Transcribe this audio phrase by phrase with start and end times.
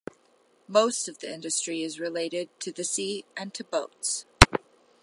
[0.67, 4.25] Most of the industry is related to the sea and to boats.